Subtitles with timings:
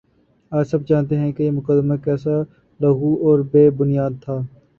[0.51, 2.41] آج سب جانتے ہیں کہ یہ مقدمہ کیسا
[2.79, 4.39] لغو اور بے بنیادتھا